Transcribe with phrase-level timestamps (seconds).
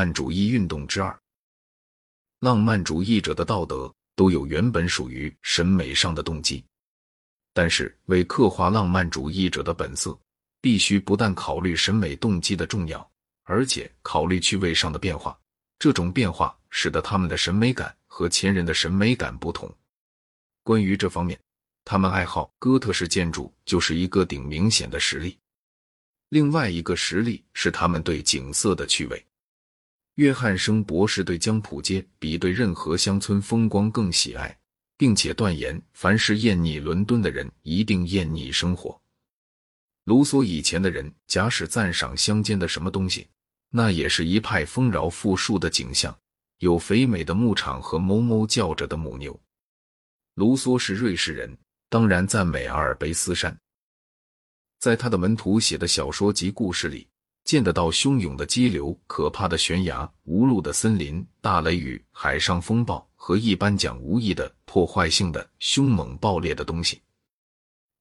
[0.00, 1.14] 漫主义运动之二。
[2.38, 6.64] 浪漫主义者的道德都有原本属于审美上的动机，
[7.52, 10.18] 但是为刻画浪漫主义者的本色，
[10.58, 13.10] 必须不但考虑审美动机的重要，
[13.42, 15.38] 而且考虑趣味上的变化。
[15.78, 19.70] 这种变化使得他们的审美感和前人的审美感不同。
[20.62, 21.38] 关于这方面，
[21.84, 25.38] 他们爱好哥特式建筑就是一个顶明显的实例。
[26.30, 29.22] 另外一个实例是他们对景色的趣味。
[30.20, 34.54] 约翰生博士对江浦街比对任何乡村风光更喜爱，
[34.98, 39.00] 并且断言，凡是厌腻伦敦的人，一定厌腻生活。
[40.04, 43.28] 卢梭以前的人，假使赞赏乡间的什么东西，
[43.70, 46.14] 那也是一派丰饶富庶的景象，
[46.58, 49.40] 有肥美的牧场和哞哞叫着的母牛。
[50.34, 51.56] 卢梭是瑞士人，
[51.88, 53.58] 当然赞美阿尔卑斯山。
[54.80, 57.08] 在他的门徒写的小说及故事里。
[57.44, 67.00] 见得到汹涌的激流、可怕的悬崖、无路的森林、大雷雨、海上风暴和一般讲无意的破坏性的凶猛爆裂的东西。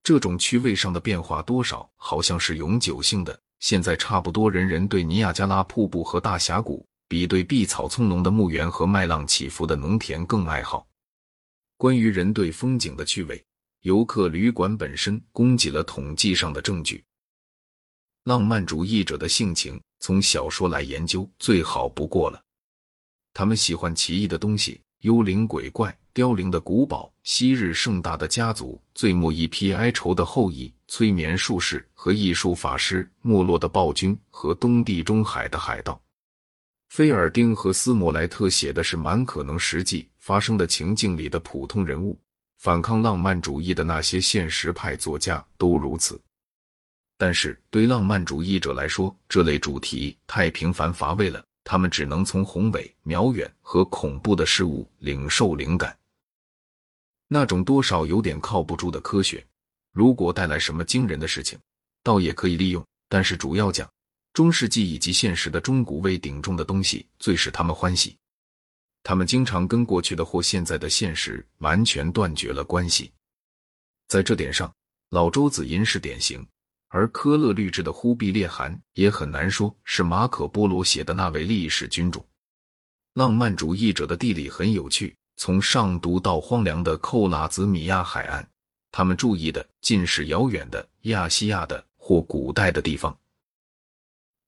[0.03, 3.39] 这种趣味上的变化多少好像是永久性的。
[3.59, 10.87] 现在差不多人人对尼亚加拉瀑布和大峡谷比对碧草葱茏的墓园和麦浪起伏的农田更爱好。
[11.75, 13.43] 关于人对风景的趣味，
[13.81, 17.03] 游客旅馆本身供给了统计上的证据。
[18.25, 22.41] 浪漫主义者的性情，从小说来研究最好不过了。
[23.33, 35.99] 他们喜欢奇异的东西，幽灵鬼怪、凋零的古堡、昔日盛大的家族、最末一批哀愁的后裔、催眠术士和艺术法师、没落的暴君和东地中海的海盗。
[36.89, 42.19] 菲尔丁和斯莫莱特写的是蛮可能实际发生的情境里的普通人物，
[42.57, 46.19] 反抗浪漫主义的那些现实派作家都如此。
[47.19, 51.43] 但是对浪漫主义者来说，这类主题太平凡乏味了。
[51.65, 55.95] 他们只能从宏伟、渺远和恐怖的事物领受灵感。
[57.27, 59.45] 那种多少有点靠不住的科学，
[59.91, 61.59] 如果带来什么惊人的事情，
[62.01, 62.81] 倒也可以利用。
[63.09, 63.87] 但是主要讲
[64.31, 68.15] 中世纪以及现实的中古未顶重的东西，最使他们欢喜。
[69.03, 73.11] 他们经常跟过去的或现在的现实完全断绝了关系。
[74.07, 74.73] 在这点上，
[75.09, 76.43] 老周子吟是典型。
[76.89, 82.25] 而科勒律治的忽必烈汗也很难说是马可波罗写的那位历史君主。
[83.13, 88.47] 浪漫主义者的地理很有趣，从上都到荒凉的寇拉兹米亚海岸，
[88.91, 93.15] 他们注意的尽是遥远的亚细亚的或古代的地方。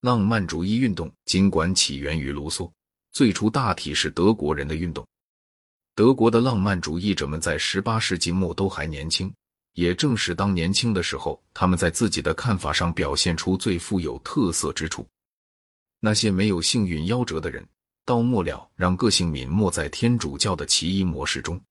[0.02, 2.72] 浪漫主义运动尽管起源于卢梭，
[3.12, 5.08] 最初大体是德国人的运动。
[5.94, 9.32] 德国的浪漫主义者们在十八世纪末都还年轻。
[9.74, 15.08] 也正是当年轻的时候，他们在自己的看法上表现出最富有特色之处。
[16.00, 17.66] 那些没有幸运夭折的人，
[18.06, 21.62] 到末了让个性泯没在天主教的奇异模式中。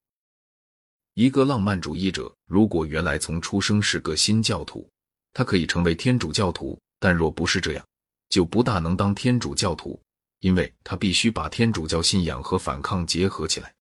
[1.14, 4.88] 一个浪漫主义者如果原来从出生是个新教徒，
[5.32, 7.84] 他可以成为天主教徒；但若不是这样，
[8.28, 10.00] 就不大能当天主教徒，
[10.38, 13.74] 因为他必须把天主教信仰和反抗结合起来。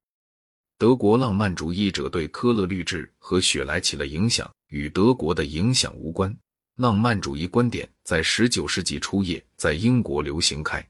[0.80, 6.34] 德国浪漫主义者对科勒律治和雪莱起了影响，与德国的影响无关。
[6.78, 10.82] 浪漫主义观点在十九世纪初叶在英国流行开，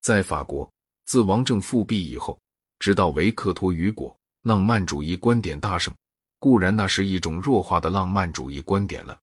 [0.00, 0.72] 在法国
[1.04, 2.40] 自王政复辟以后，
[2.78, 5.92] 直到维克托·雨果，浪漫主义观点大盛。
[6.38, 9.20] 固然那是一种弱化的浪漫主义观点了。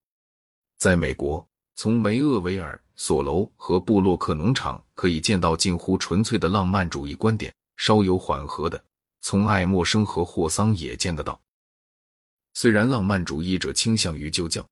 [0.77, 1.43] 在美国，
[1.75, 8.79] 从梅厄维尔、索楼和布洛克农场可以见到近乎纯粹的浪漫主义观点，稍有缓和的。
[9.21, 11.39] 从爱默生和霍桑也见得到，
[12.53, 14.65] 虽然浪漫主义者倾向于旧教，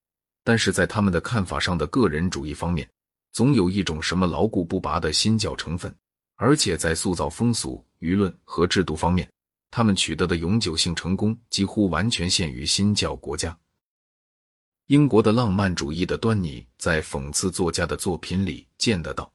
[0.44, 2.90] 但是在他们的看法上的个人主义方面，
[3.32, 5.94] 总有一种什么牢固不拔的新教成分，
[6.36, 9.30] 而且在塑造风俗、舆论和制度方面，
[9.70, 13.58] 他们取得的永久性成功几乎完全限于新教国家。
[14.88, 19.30] 英国的浪漫主义的端倪在讽刺作家的作品里见得到。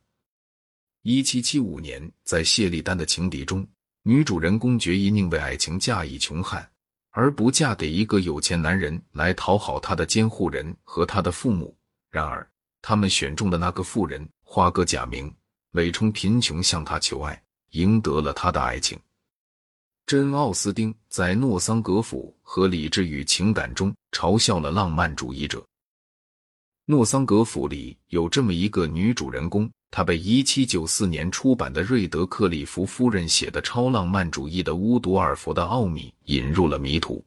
[1.03, 3.67] 一七七五年，在谢利丹的情敌中。
[4.04, 6.69] 女主人公决意宁为爱情嫁一穷汉，
[7.10, 11.76] 而不嫁给一个有钱男人来讨好她的监护人和她的父母。
[12.10, 12.44] 然而，
[12.81, 15.32] 他们选中的那个富人花个假名，
[15.72, 17.40] 伪充贫穷向她求爱，
[17.70, 18.99] 赢得了她的爱情。
[20.04, 25.60] 珍·奥斯丁在《诺桑格府和理智与情感》中嘲笑了浪漫主义者。
[26.87, 29.70] 《诺桑格府》里有这么一个女主人公。
[29.94, 37.23] 他被1794年出版的瑞德克里夫夫人写的超浪漫主义的《乌多尔佛的奥秘》引入了迷途。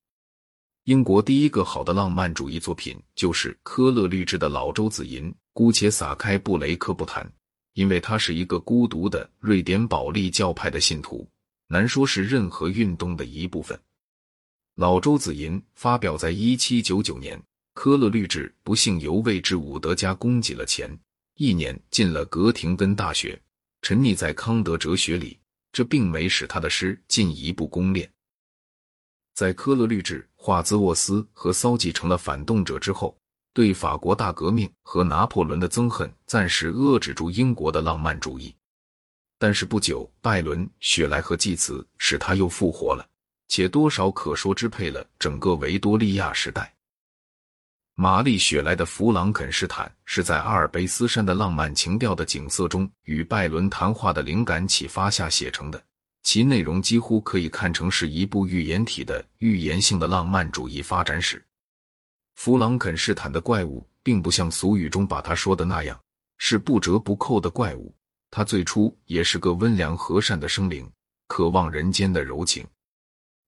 [0.86, 7.32] 英国第一个好的浪漫主义作品就是科勒律治的《老周子吟》，姑且撒开布雷克不谈，
[7.76, 11.30] 因为他是一个孤独的瑞典保利教派的信徒，
[11.68, 13.80] 难说是任何运动的一部分。
[14.74, 17.40] 老周子吟发表在一七九九年，
[17.76, 20.90] 科勒律治不幸由未至伍德家供给了钱，
[21.36, 23.42] 一年进了格廷根大学，
[23.82, 25.40] 沉溺在康德哲学里，
[25.72, 28.12] 这并没使他的诗进一步攻炼。
[29.34, 33.18] 在科勒律治、华兹沃斯和骚继成了反动者之后。
[33.54, 38.54] 对法国大革命和拿破仑的憎恨暂时遏制住英国的浪漫主义，
[39.40, 43.08] 但是不久，拜伦、雪莱和济慈使他又复活了，
[43.48, 46.75] 且多少可说支配了整个维多利亚时代。
[47.98, 55.82] 玛丽·雪莱的《弗朗肯斯坦》是在阿尔卑斯山的浪漫情调的景色中，与拜伦谈话的灵感启发下写成的，
[56.22, 61.42] 其内容几乎可以看成是一部预言体的预言性的浪漫主义发展史。
[62.36, 65.98] 弗朗肯斯坦的怪物，并不像俗语中把他说的那样
[66.38, 67.96] 是不折不扣的怪物。
[68.30, 70.86] 他最初也是个温良和善的生灵，
[71.28, 72.68] 渴望人间的柔情。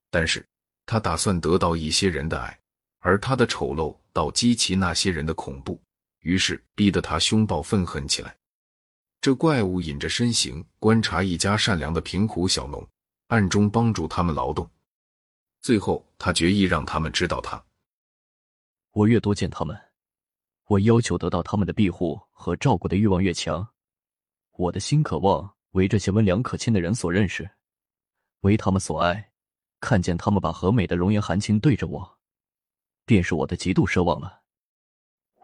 [0.09, 0.45] 但是
[0.85, 2.57] 他打算得到一些人的爱，
[3.07, 5.81] 而他的丑陋倒激起那些人的恐怖，
[6.23, 8.35] 于是逼得他凶暴愤恨起来。
[9.21, 12.85] 这怪物隐着身形，观察一家善良的贫苦小农，
[13.27, 14.69] 暗中帮助他们劳动。
[15.61, 17.63] 最后，他决意让他们知道他。
[18.91, 19.73] 我越多见他们，
[20.65, 23.65] 我要求得到他们的庇护和照顾的欲望越强。
[24.57, 27.49] 我的心渴望为这些温良可亲的人所认识，
[28.41, 29.31] 为他们所爱。
[29.79, 32.16] 看见他们把和美的容颜含情对着我，
[33.07, 34.41] 便是我的极度奢望了。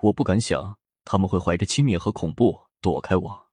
[0.01, 3.47] 我不敢想他们会怀着轻蔑和恐怖躲开我。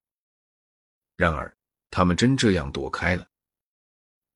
[1.16, 1.56] 然而，
[1.90, 3.26] 他们真这样躲开了。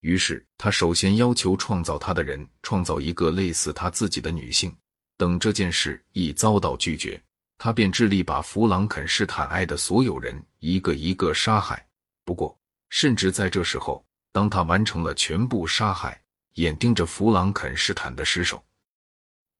[0.00, 4.75] 于是，他首先要求创造他的人创造一个类似他自己的女性。
[5.17, 7.20] 等这件事一遭到拒绝，
[7.59, 11.85] 他便致力把弗朗肯施坦爱的所有人一个一个杀害。
[12.25, 12.56] 不过，
[12.91, 16.23] 甚至在这时候，当他完成了全部杀害，
[16.55, 18.62] 眼盯着弗朗肯施坦的尸首，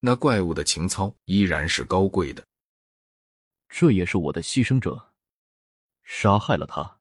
[0.06, 2.47] 那怪物的情操依然是高贵的。
[3.71, 5.15] 这也是我的牺牲者，
[6.03, 7.01] 杀害了他，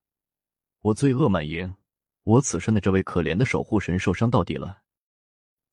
[0.79, 1.75] 我罪恶满盈，
[2.23, 4.83] 我此生的这位可怜的守护神受伤到底了。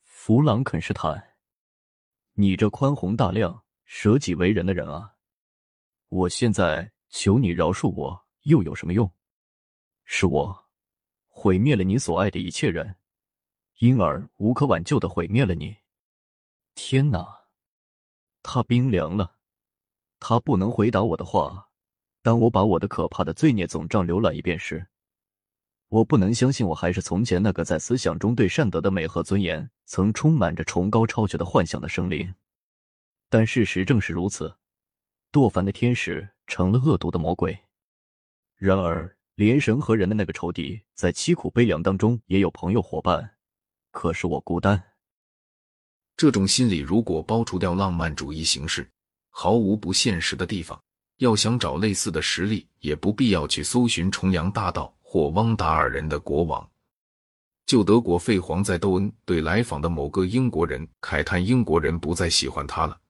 [0.03, 1.37] 弗朗肯施坦。
[2.33, 5.15] 你这宽宏大量、舍己为人的人啊！
[6.09, 9.09] 我现在求你饶恕我，又有什么用？
[10.03, 10.69] 是我
[11.29, 12.97] 毁灭了你所爱的一切人，
[13.79, 15.77] 因而无可挽救的毁灭了你。
[16.75, 17.47] 天哪，
[18.43, 19.37] 他冰凉了，
[20.19, 21.69] 他不能回答我的话。
[22.23, 24.89] 当我把我的可怕的罪孽总账浏览一遍时，
[25.89, 32.35] 我不能相信我还是从前那个在思想中对善德的美和尊严曾充满着崇高超绝的幻想的生灵，
[33.31, 34.55] 但事实正是如此，
[35.33, 37.59] 堕凡的天使成了恶毒的魔鬼。
[38.57, 43.37] 然而，连神和人的那个仇敌，在凄苦悲凉当中也有朋友伙伴，
[43.91, 44.90] 可是我孤单。
[46.21, 48.87] 这种心理如果剥除掉浪漫主义形式，
[49.31, 50.79] 毫无不现实的地方。
[51.17, 54.95] 要想找类似的实例，也不必要去搜寻重阳大道。
[55.01, 56.71] 或汪达尔人的国王，
[57.65, 63.01] 旧德国废皇在窦恩对来访的某个英国人慨叹：英国人不再喜欢他了。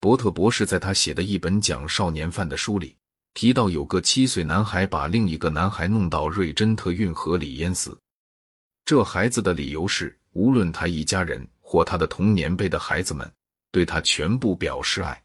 [0.00, 2.96] 伯特博士在他写的一本讲少年犯的书里
[3.34, 7.96] 提到，有个七岁男孩把另一个男孩弄到瑞珍特运河里淹死。
[8.84, 13.28] 这孩子的理由是，无论他一家人过他的童年辈的孩子们
[13.72, 15.20] 对他全部表示爱。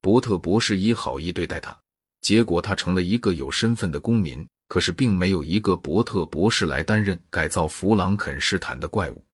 [0.00, 1.78] 伯特博士以好意对待他，
[2.22, 4.48] 结果他成了一个有身份的公民。
[4.68, 9.24] 可是，并没有一个伯特博士来担任改造弗朗肯斯坦的怪物。